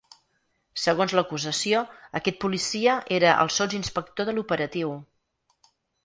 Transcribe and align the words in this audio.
Segons 0.83 1.11
l’acusació, 1.17 1.81
aquest 2.19 2.39
policia 2.45 2.95
era 3.17 3.33
el 3.43 3.51
sotsinspector 3.57 4.29
de 4.31 4.35
l’operatiu. 4.39 4.95